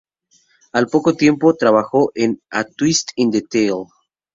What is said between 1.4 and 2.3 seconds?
trabajó